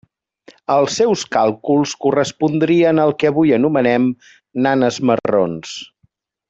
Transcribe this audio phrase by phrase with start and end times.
[0.75, 4.11] Els seus càlculs correspondrien al que avui anomenem
[4.69, 5.79] nanes marrons.